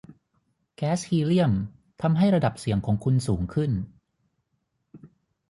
[0.77, 1.53] แก๊สฮีเลียม
[2.01, 3.71] ทำให้ระดับเสียงของคุณสูงขึ้น